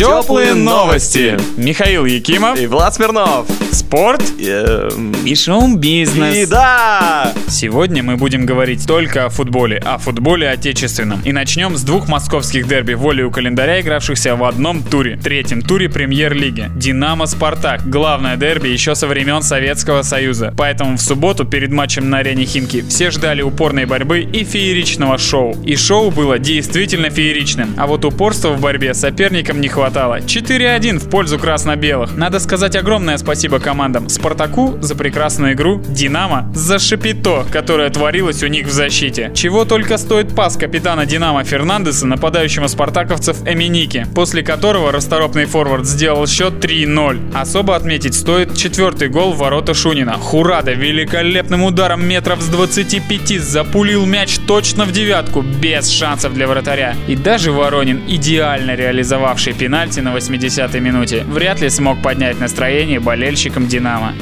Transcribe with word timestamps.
Теплые 0.00 0.54
новости. 0.54 1.38
Михаил 1.58 2.06
Якимов. 2.06 2.58
И 2.58 2.66
Влад 2.66 2.94
Смирнов. 2.94 3.46
Спорт. 3.70 4.22
Эм, 4.40 5.12
И 5.26 5.34
шоу-бизнес. 5.34 6.36
И 6.36 6.46
да! 6.46 7.34
Сегодня 7.48 8.02
мы 8.02 8.16
будем 8.16 8.46
говорить 8.46 8.86
только 8.86 9.26
о 9.26 9.28
футболе, 9.28 9.76
о 9.76 9.98
футболе 9.98 10.48
отечественном. 10.48 11.20
И 11.26 11.32
начнем 11.32 11.76
с 11.76 11.82
двух 11.82 12.08
московских 12.08 12.66
дерби 12.66 12.94
волею 12.94 13.30
календаря, 13.30 13.82
игравшихся 13.82 14.36
в 14.36 14.44
одном 14.44 14.82
туре, 14.82 15.18
третьем 15.22 15.60
туре 15.60 15.90
премьер-лиги. 15.90 16.70
Динамо-Спартак. 16.76 17.86
Главное 17.86 18.38
дерби 18.38 18.68
еще 18.68 18.94
со 18.94 19.06
времен 19.06 19.42
Советского 19.42 20.00
Союза. 20.00 20.54
Поэтому 20.56 20.96
в 20.96 21.00
субботу 21.02 21.44
перед 21.44 21.72
матчем 21.72 22.08
на 22.08 22.18
арене 22.18 22.46
Химки 22.46 22.82
все 22.88 23.10
ждали 23.10 23.42
упорной 23.42 23.84
борьбы 23.84 24.20
и 24.20 24.44
фееричного 24.44 25.18
шоу. 25.18 25.54
И 25.62 25.76
шоу 25.76 26.10
было 26.10 26.38
действительно 26.38 27.10
фееричным. 27.10 27.74
А 27.76 27.86
вот 27.86 28.06
упорства 28.06 28.48
в 28.48 28.62
борьбе 28.62 28.94
соперникам 28.94 29.60
не 29.60 29.68
хватало. 29.68 29.89
4-1 29.90 30.98
в 30.98 31.10
пользу 31.10 31.38
красно-белых. 31.38 32.16
Надо 32.16 32.38
сказать 32.38 32.76
огромное 32.76 33.18
спасибо 33.18 33.58
командам. 33.58 34.08
Спартаку 34.08 34.78
за 34.80 34.94
прекрасную 34.94 35.54
игру, 35.54 35.82
Динамо 35.88 36.50
за 36.54 36.78
шапито, 36.78 37.44
которое 37.52 37.90
творилось 37.90 38.42
у 38.42 38.46
них 38.46 38.66
в 38.66 38.70
защите. 38.70 39.32
Чего 39.34 39.64
только 39.64 39.98
стоит 39.98 40.34
пас 40.34 40.56
капитана 40.56 41.06
Динамо 41.06 41.44
Фернандеса 41.44 42.06
нападающему 42.06 42.68
спартаковцев 42.68 43.36
Эминики, 43.46 44.06
после 44.14 44.42
которого 44.42 44.92
расторопный 44.92 45.46
форвард 45.46 45.86
сделал 45.86 46.26
счет 46.26 46.64
3-0. 46.64 47.34
Особо 47.34 47.74
отметить 47.74 48.14
стоит 48.14 48.56
четвертый 48.56 49.08
гол 49.08 49.32
в 49.32 49.38
ворота 49.38 49.74
Шунина. 49.74 50.14
Хурада 50.14 50.72
великолепным 50.72 51.64
ударом 51.64 52.06
метров 52.06 52.40
с 52.40 52.48
25 52.48 53.40
запулил 53.40 54.06
мяч 54.06 54.38
точно 54.46 54.84
в 54.84 54.92
девятку, 54.92 55.42
без 55.42 55.88
шансов 55.88 56.34
для 56.34 56.46
вратаря. 56.46 56.94
И 57.08 57.16
даже 57.16 57.50
Воронин, 57.50 58.02
идеально 58.06 58.76
реализовавший 58.76 59.52
пенальти 59.52 59.69
на 60.02 60.14
80-й 60.16 60.80
минуте, 60.80 61.22
вряд 61.24 61.60
ли 61.60 61.70
смог 61.70 62.02
поднять 62.02 62.40
настроение 62.40 62.98
болельщикам 62.98 63.68
Динамо. 63.68 64.14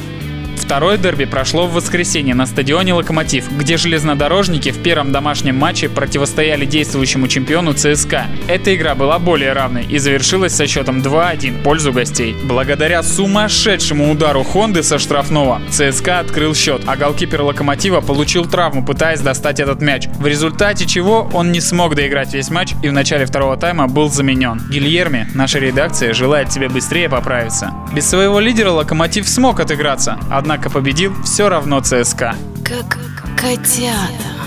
Второе 0.59 0.99
дерби 0.99 1.25
прошло 1.25 1.67
в 1.67 1.73
воскресенье 1.73 2.35
на 2.35 2.45
стадионе 2.45 2.93
«Локомотив», 2.93 3.51
где 3.57 3.79
железнодорожники 3.79 4.71
в 4.71 4.83
первом 4.83 5.13
домашнем 5.13 5.57
матче 5.57 5.89
противостояли 5.89 6.67
действующему 6.67 7.27
чемпиону 7.27 7.73
ЦСКА. 7.73 8.27
Эта 8.49 8.75
игра 8.75 8.95
была 8.95 9.19
более 9.19 9.55
равной 9.55 9.87
и 9.87 9.97
завершилась 9.97 10.55
со 10.55 10.67
счетом 10.67 10.99
2-1 10.99 11.61
в 11.61 11.63
пользу 11.63 11.91
гостей. 11.91 12.37
Благодаря 12.45 13.03
сумасшедшему 13.03 14.11
удару 14.11 14.45
Хонды 14.45 14.83
со 14.83 14.99
штрафного 14.99 15.63
ЦСКА 15.71 16.19
открыл 16.19 16.55
счет, 16.55 16.83
а 16.87 16.97
голкипер 16.97 17.41
«Локомотива» 17.41 18.03
получил 18.03 18.45
травму, 18.45 18.85
пытаясь 18.85 19.21
достать 19.21 19.61
этот 19.61 19.81
мяч, 19.81 20.07
в 20.19 20.27
результате 20.27 20.87
чего 20.87 21.31
он 21.33 21.51
не 21.51 21.63
смог 21.63 21.95
доиграть 21.95 22.35
весь 22.35 22.51
матч 22.51 22.75
и 22.83 22.89
в 22.91 22.93
начале 22.93 23.25
второго 23.25 23.57
тайма 23.57 23.89
был 23.89 24.11
заменен. 24.11 24.61
Гильерми, 24.71 25.29
наша 25.35 25.61
редакция, 25.61 26.13
желает 26.13 26.51
тебе 26.51 26.69
быстрее 26.69 27.09
поправиться. 27.09 27.73
Без 27.95 28.07
своего 28.07 28.39
лидера 28.39 28.71
«Локомотив» 28.71 29.27
смог 29.27 29.61
отыграться, 29.61 30.19
однако 30.31 30.48
победил 30.71 31.13
все 31.25 31.49
равно 31.49 31.81
ЦСКА. 31.81 32.35
Как 32.65 32.97
котята. 33.37 34.38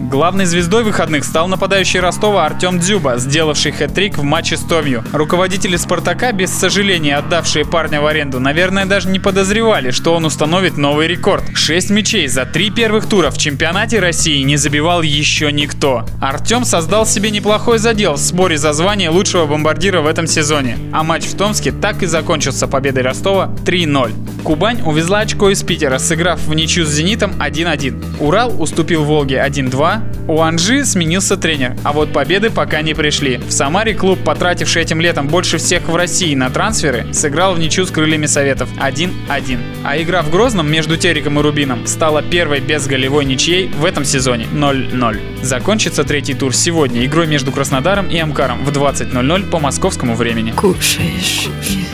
Главной 0.00 0.44
звездой 0.44 0.84
выходных 0.84 1.24
стал 1.24 1.48
нападающий 1.48 1.98
Ростова 1.98 2.46
Артем 2.46 2.78
Дзюба, 2.78 3.18
сделавший 3.18 3.72
хэт-трик 3.72 4.16
в 4.16 4.22
матче 4.22 4.56
с 4.56 4.60
Томью. 4.60 5.02
Руководители 5.12 5.76
«Спартака», 5.76 6.30
без 6.30 6.52
сожаления 6.52 7.16
отдавшие 7.16 7.64
парня 7.64 8.00
в 8.00 8.06
аренду, 8.06 8.38
наверное, 8.38 8.86
даже 8.86 9.08
не 9.08 9.18
подозревали, 9.18 9.90
что 9.90 10.14
он 10.14 10.24
установит 10.24 10.76
новый 10.76 11.08
рекорд. 11.08 11.42
Шесть 11.54 11.90
мячей 11.90 12.28
за 12.28 12.46
три 12.46 12.70
первых 12.70 13.08
тура 13.08 13.32
в 13.32 13.38
чемпионате 13.38 13.98
России 13.98 14.40
не 14.44 14.56
забивал 14.56 15.02
еще 15.02 15.50
никто. 15.50 16.06
Артем 16.20 16.64
создал 16.64 17.04
себе 17.04 17.32
неплохой 17.32 17.78
задел 17.78 18.12
в 18.14 18.18
сборе 18.18 18.56
за 18.56 18.72
звание 18.74 19.10
лучшего 19.10 19.46
бомбардира 19.46 20.00
в 20.00 20.06
этом 20.06 20.28
сезоне. 20.28 20.78
А 20.92 21.02
матч 21.02 21.24
в 21.24 21.36
Томске 21.36 21.72
так 21.72 22.04
и 22.04 22.06
закончился 22.06 22.68
победой 22.68 23.02
Ростова 23.02 23.50
3-0. 23.64 24.12
Кубань 24.44 24.80
увезла 24.82 25.20
очко 25.20 25.50
из 25.50 25.62
Питера, 25.64 25.98
сыграв 25.98 26.40
в 26.40 26.54
ничью 26.54 26.86
с 26.86 26.90
«Зенитом» 26.90 27.32
1-1. 27.32 28.20
Урал 28.20 28.62
уступил 28.62 29.04
«Волге» 29.04 29.44
1-2, 29.44 29.87
у 30.28 30.42
Анжи 30.42 30.84
сменился 30.84 31.36
тренер, 31.36 31.74
а 31.82 31.92
вот 31.92 32.12
победы 32.12 32.50
пока 32.50 32.82
не 32.82 32.94
пришли. 32.94 33.38
В 33.38 33.50
Самаре 33.50 33.94
клуб, 33.94 34.18
потративший 34.24 34.82
этим 34.82 35.00
летом 35.00 35.26
больше 35.26 35.58
всех 35.58 35.88
в 35.88 35.96
России 35.96 36.34
на 36.34 36.50
трансферы, 36.50 37.12
сыграл 37.12 37.54
в 37.54 37.58
ничью 37.58 37.86
с 37.86 37.90
крыльями 37.90 38.26
Советов 38.26 38.68
1-1. 38.78 39.58
А 39.84 40.00
игра 40.00 40.22
в 40.22 40.30
Грозном 40.30 40.70
между 40.70 40.96
Териком 40.96 41.40
и 41.40 41.42
Рубином 41.42 41.86
стала 41.86 42.22
первой 42.22 42.60
без 42.60 42.86
голевой 42.86 43.24
ничьей 43.24 43.68
в 43.68 43.84
этом 43.84 44.04
сезоне 44.04 44.46
0-0. 44.52 45.42
Закончится 45.42 46.04
третий 46.04 46.34
тур 46.34 46.54
сегодня 46.54 47.04
игрой 47.06 47.26
между 47.26 47.50
Краснодаром 47.50 48.08
и 48.08 48.18
Амкаром 48.18 48.64
в 48.64 48.70
20.00 48.70 49.50
по 49.50 49.58
московскому 49.58 50.14
времени. 50.14 50.52
Кушаешь, 50.52 51.48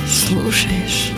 слушаешь. 0.09 1.13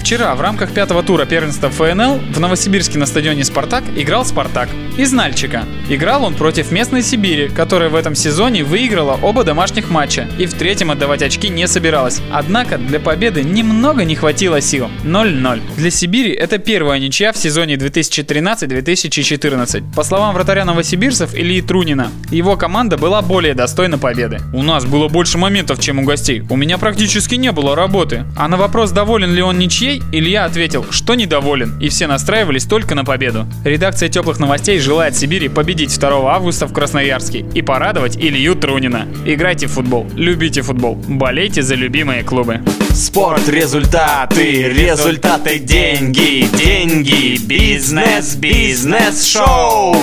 Вчера 0.00 0.34
в 0.34 0.40
рамках 0.40 0.72
пятого 0.72 1.02
тура 1.02 1.24
первенства 1.24 1.68
ФНЛ 1.70 2.18
в 2.34 2.40
Новосибирске 2.40 2.98
на 2.98 3.06
стадионе 3.06 3.44
«Спартак» 3.44 3.84
играл 3.96 4.24
«Спартак» 4.24 4.68
из 5.00 5.12
Нальчика. 5.12 5.64
Играл 5.88 6.24
он 6.24 6.34
против 6.34 6.70
местной 6.70 7.02
Сибири, 7.02 7.48
которая 7.48 7.88
в 7.88 7.94
этом 7.94 8.14
сезоне 8.14 8.64
выиграла 8.64 9.18
оба 9.22 9.44
домашних 9.44 9.88
матча 9.88 10.28
и 10.38 10.44
в 10.44 10.52
третьем 10.52 10.90
отдавать 10.90 11.22
очки 11.22 11.48
не 11.48 11.66
собиралась. 11.66 12.20
Однако 12.30 12.76
для 12.76 13.00
победы 13.00 13.42
немного 13.42 14.04
не 14.04 14.14
хватило 14.14 14.60
сил. 14.60 14.90
0-0. 15.04 15.62
Для 15.78 15.90
Сибири 15.90 16.32
это 16.32 16.58
первая 16.58 16.98
ничья 16.98 17.32
в 17.32 17.38
сезоне 17.38 17.76
2013-2014. 17.76 19.94
По 19.96 20.04
словам 20.04 20.34
вратаря 20.34 20.66
новосибирцев 20.66 21.34
Ильи 21.34 21.62
Трунина, 21.62 22.10
его 22.30 22.58
команда 22.58 22.98
была 22.98 23.22
более 23.22 23.54
достойна 23.54 23.96
победы. 23.96 24.40
У 24.52 24.62
нас 24.62 24.84
было 24.84 25.08
больше 25.08 25.38
моментов, 25.38 25.80
чем 25.80 26.00
у 26.00 26.04
гостей. 26.04 26.42
У 26.50 26.56
меня 26.56 26.76
практически 26.76 27.36
не 27.36 27.52
было 27.52 27.74
работы. 27.74 28.26
А 28.36 28.48
на 28.48 28.58
вопрос, 28.58 28.90
доволен 28.90 29.32
ли 29.32 29.40
он 29.40 29.58
ничьей, 29.58 30.02
Илья 30.12 30.44
ответил, 30.44 30.84
что 30.90 31.14
недоволен, 31.14 31.78
и 31.80 31.88
все 31.88 32.06
настраивались 32.06 32.66
только 32.66 32.94
на 32.94 33.06
победу. 33.06 33.46
Редакция 33.64 34.10
теплых 34.10 34.38
новостей 34.38 34.78
желает 34.78 34.89
Сибири 35.14 35.48
победить 35.48 35.96
2 35.96 36.34
августа 36.34 36.66
в 36.66 36.72
Красноярске 36.72 37.44
и 37.54 37.62
порадовать 37.62 38.16
Илью 38.16 38.56
Трунина. 38.56 39.06
Играйте 39.24 39.68
в 39.68 39.70
футбол, 39.70 40.04
любите 40.16 40.62
футбол, 40.62 40.96
болейте 40.96 41.62
за 41.62 41.76
любимые 41.76 42.24
клубы. 42.24 42.60
Спорт, 42.92 43.48
результаты, 43.48 44.68
результаты, 44.68 45.60
деньги, 45.60 46.44
деньги, 46.56 47.38
бизнес, 47.46 48.34
бизнес, 48.34 49.24
шоу. 49.26 49.94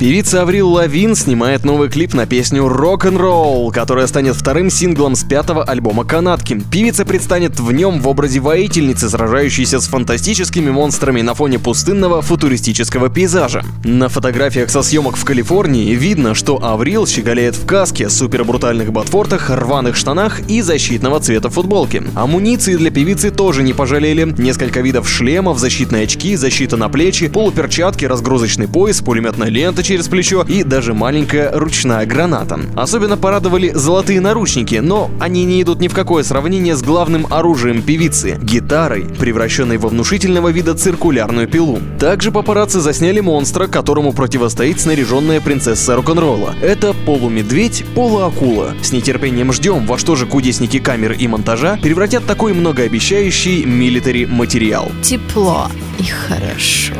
Певица 0.00 0.40
Аврил 0.40 0.70
Лавин 0.70 1.14
снимает 1.14 1.62
новый 1.66 1.90
клип 1.90 2.14
на 2.14 2.24
песню 2.24 2.66
«Рок-н-ролл», 2.66 3.70
которая 3.70 4.06
станет 4.06 4.34
вторым 4.34 4.70
синглом 4.70 5.14
с 5.14 5.24
пятого 5.24 5.62
альбома 5.62 6.06
канатки. 6.06 6.58
Певица 6.72 7.04
предстанет 7.04 7.60
в 7.60 7.70
нем 7.70 8.00
в 8.00 8.08
образе 8.08 8.40
воительницы, 8.40 9.10
сражающейся 9.10 9.78
с 9.78 9.88
фантастическими 9.88 10.70
монстрами 10.70 11.20
на 11.20 11.34
фоне 11.34 11.58
пустынного 11.58 12.22
футуристического 12.22 13.10
пейзажа. 13.10 13.62
На 13.84 14.08
фотографиях 14.08 14.70
со 14.70 14.80
съемок 14.80 15.18
в 15.18 15.24
Калифорнии 15.26 15.94
видно, 15.94 16.34
что 16.34 16.64
Аврил 16.64 17.06
щеголяет 17.06 17.56
в 17.56 17.66
каске, 17.66 18.08
супербрутальных 18.08 18.92
ботфортах, 18.92 19.50
рваных 19.50 19.96
штанах 19.96 20.40
и 20.48 20.62
защитного 20.62 21.20
цвета 21.20 21.50
футболки. 21.50 22.02
Амуниции 22.14 22.76
для 22.76 22.90
певицы 22.90 23.30
тоже 23.30 23.62
не 23.62 23.74
пожалели. 23.74 24.34
Несколько 24.38 24.80
видов 24.80 25.06
шлемов, 25.06 25.58
защитные 25.58 26.04
очки, 26.04 26.36
защита 26.36 26.78
на 26.78 26.88
плечи, 26.88 27.28
полуперчатки, 27.28 28.06
разгрузочный 28.06 28.66
пояс, 28.66 29.02
пулеметная 29.02 29.50
лента 29.50 29.89
через 29.90 30.06
плечо 30.06 30.44
и 30.46 30.62
даже 30.62 30.94
маленькая 30.94 31.50
ручная 31.52 32.06
граната. 32.06 32.60
Особенно 32.76 33.16
порадовали 33.16 33.72
золотые 33.74 34.20
наручники, 34.20 34.76
но 34.76 35.10
они 35.18 35.44
не 35.44 35.60
идут 35.60 35.80
ни 35.80 35.88
в 35.88 35.94
какое 35.94 36.22
сравнение 36.22 36.76
с 36.76 36.82
главным 36.82 37.26
оружием 37.28 37.82
певицы– 37.82 38.38
гитарой, 38.40 39.06
превращенной 39.18 39.78
во 39.78 39.88
внушительного 39.88 40.50
вида 40.50 40.74
циркулярную 40.76 41.48
пилу. 41.48 41.80
Также 41.98 42.30
папарацци 42.30 42.78
засняли 42.78 43.18
монстра, 43.18 43.66
которому 43.66 44.12
противостоит 44.12 44.80
снаряженная 44.80 45.40
принцесса 45.40 45.96
рок-н-ролла. 45.96 46.54
Это 46.62 46.94
полумедведь, 47.04 47.84
полуакула. 47.96 48.74
С 48.82 48.92
нетерпением 48.92 49.52
ждем, 49.52 49.86
во 49.86 49.98
что 49.98 50.14
же 50.14 50.26
кудесники 50.26 50.78
камеры 50.78 51.16
и 51.16 51.26
монтажа 51.26 51.80
превратят 51.82 52.24
такой 52.26 52.52
многообещающий 52.52 53.64
милитари 53.64 54.26
материал. 54.26 54.92
Тепло 55.02 55.66
и 55.98 56.04
хорошо. 56.04 56.94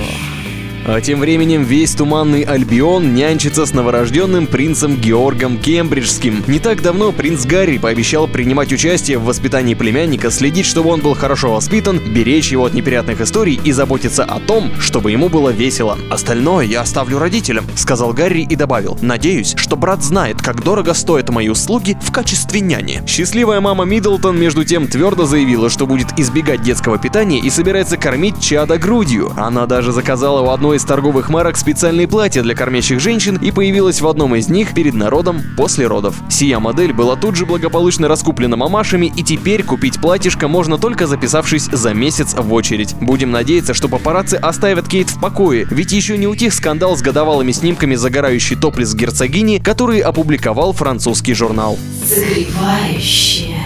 А 0.86 1.00
тем 1.00 1.20
временем 1.20 1.62
весь 1.62 1.94
туманный 1.94 2.42
Альбион 2.42 3.14
нянчится 3.14 3.66
с 3.66 3.74
новорожденным 3.74 4.46
принцем 4.46 4.96
Георгом 4.96 5.58
Кембриджским. 5.58 6.42
Не 6.46 6.58
так 6.58 6.82
давно 6.82 7.12
принц 7.12 7.44
Гарри 7.44 7.78
пообещал 7.78 8.26
принимать 8.26 8.72
участие 8.72 9.18
в 9.18 9.24
воспитании 9.24 9.74
племянника, 9.74 10.30
следить, 10.30 10.66
чтобы 10.66 10.90
он 10.90 11.00
был 11.00 11.14
хорошо 11.14 11.52
воспитан, 11.52 11.98
беречь 11.98 12.50
его 12.50 12.64
от 12.64 12.74
неприятных 12.74 13.20
историй 13.20 13.60
и 13.62 13.72
заботиться 13.72 14.24
о 14.24 14.40
том, 14.40 14.70
чтобы 14.80 15.12
ему 15.12 15.28
было 15.28 15.50
весело. 15.50 15.98
«Остальное 16.10 16.64
я 16.64 16.80
оставлю 16.80 17.18
родителям»,— 17.18 17.66
сказал 17.76 18.12
Гарри 18.12 18.46
и 18.48 18.56
добавил. 18.56 18.98
«Надеюсь, 19.02 19.54
что 19.56 19.76
брат 19.76 20.02
знает, 20.02 20.40
как 20.40 20.64
дорого 20.64 20.94
стоят 20.94 21.28
мои 21.28 21.48
услуги 21.48 21.96
в 22.02 22.10
качестве 22.10 22.60
няни». 22.60 23.02
Счастливая 23.06 23.60
мама 23.60 23.84
Миддлтон, 23.84 24.38
между 24.38 24.64
тем, 24.64 24.86
твердо 24.86 25.26
заявила, 25.26 25.68
что 25.68 25.86
будет 25.86 26.18
избегать 26.18 26.62
детского 26.62 26.98
питания 26.98 27.38
и 27.38 27.50
собирается 27.50 27.96
кормить 27.96 28.40
чада 28.40 28.78
грудью. 28.78 29.32
Она 29.36 29.66
даже 29.66 29.92
заказала 29.92 30.40
у 30.40 30.50
одной 30.50 30.69
одной 30.70 30.78
из 30.78 30.84
торговых 30.84 31.28
марок 31.30 31.56
специальные 31.56 32.06
платья 32.06 32.44
для 32.44 32.54
кормящих 32.54 33.00
женщин 33.00 33.36
и 33.42 33.50
появилась 33.50 34.00
в 34.00 34.06
одном 34.06 34.36
из 34.36 34.48
них 34.48 34.72
перед 34.72 34.94
народом 34.94 35.42
после 35.56 35.88
родов. 35.88 36.14
Сия 36.30 36.60
модель 36.60 36.92
была 36.92 37.16
тут 37.16 37.34
же 37.34 37.44
благополучно 37.44 38.06
раскуплена 38.06 38.56
мамашами, 38.56 39.12
и 39.16 39.24
теперь 39.24 39.64
купить 39.64 40.00
платьишко 40.00 40.46
можно 40.46 40.78
только 40.78 41.08
записавшись 41.08 41.64
за 41.64 41.92
месяц 41.92 42.34
в 42.34 42.52
очередь. 42.52 42.94
Будем 43.00 43.32
надеяться, 43.32 43.74
что 43.74 43.88
папарацци 43.88 44.36
оставят 44.36 44.86
Кейт 44.86 45.10
в 45.10 45.20
покое, 45.20 45.66
ведь 45.68 45.90
еще 45.90 46.16
не 46.16 46.28
утих 46.28 46.54
скандал 46.54 46.96
с 46.96 47.02
годовалыми 47.02 47.50
снимками 47.50 47.96
загорающей 47.96 48.54
топлис 48.54 48.94
герцогини, 48.94 49.58
которые 49.58 50.04
опубликовал 50.04 50.72
французский 50.72 51.34
журнал. 51.34 51.80
Согревающие, 52.06 53.56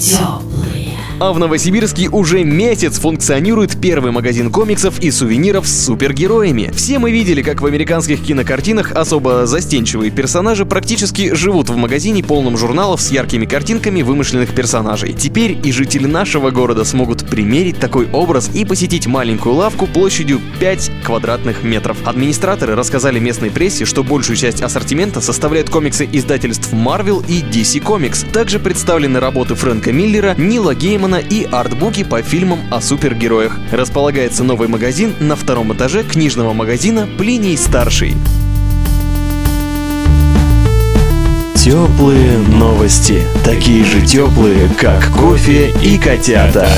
теплые. 0.00 0.49
А 1.20 1.34
в 1.34 1.38
Новосибирске 1.38 2.08
уже 2.08 2.44
месяц 2.44 2.98
функционирует 2.98 3.78
первый 3.78 4.10
магазин 4.10 4.50
комиксов 4.50 4.98
и 5.00 5.10
сувениров 5.10 5.68
с 5.68 5.84
супергероями. 5.84 6.72
Все 6.74 6.98
мы 6.98 7.10
видели, 7.10 7.42
как 7.42 7.60
в 7.60 7.66
американских 7.66 8.22
кинокартинах 8.22 8.92
особо 8.92 9.44
застенчивые 9.44 10.10
персонажи 10.10 10.64
практически 10.64 11.34
живут 11.34 11.68
в 11.68 11.76
магазине 11.76 12.24
полном 12.24 12.56
журналов 12.56 13.02
с 13.02 13.10
яркими 13.10 13.44
картинками 13.44 14.00
вымышленных 14.00 14.54
персонажей. 14.54 15.12
Теперь 15.12 15.58
и 15.62 15.70
жители 15.72 16.06
нашего 16.06 16.50
города 16.50 16.86
смогут 16.86 17.28
примерить 17.28 17.78
такой 17.78 18.08
образ 18.12 18.50
и 18.54 18.64
посетить 18.64 19.06
маленькую 19.06 19.56
лавку 19.56 19.86
площадью 19.86 20.40
5 20.58 20.90
квадратных 21.04 21.62
метров. 21.62 21.98
Администраторы 22.06 22.74
рассказали 22.74 23.18
местной 23.18 23.50
прессе, 23.50 23.84
что 23.84 24.02
большую 24.02 24.38
часть 24.38 24.62
ассортимента 24.62 25.20
составляют 25.20 25.68
комиксы 25.68 26.08
издательств 26.10 26.72
Marvel 26.72 27.22
и 27.28 27.42
DC 27.42 27.82
Comics. 27.84 28.24
Также 28.32 28.58
представлены 28.58 29.20
работы 29.20 29.54
Фрэнка 29.54 29.92
Миллера, 29.92 30.34
Нила 30.38 30.74
Геймана 30.74 31.09
и 31.18 31.44
артбуки 31.44 32.04
по 32.04 32.22
фильмам 32.22 32.60
о 32.70 32.80
супергероях. 32.80 33.58
Располагается 33.72 34.44
новый 34.44 34.68
магазин 34.68 35.14
на 35.18 35.36
втором 35.36 35.72
этаже 35.72 36.04
книжного 36.04 36.52
магазина 36.52 37.08
Плиний 37.18 37.56
Старший. 37.56 38.14
Теплые 41.54 42.38
новости. 42.38 43.22
Такие 43.44 43.84
же 43.84 44.00
теплые, 44.06 44.68
как 44.78 45.10
кофе 45.12 45.72
и 45.82 45.98
котята. 45.98 46.68